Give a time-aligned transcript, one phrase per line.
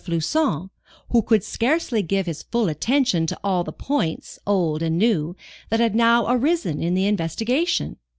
[0.03, 0.71] Floçon,
[1.09, 5.35] who could scarcely give his full attention to all the points, old and new,
[5.69, 7.97] that had now arisen in the investigation.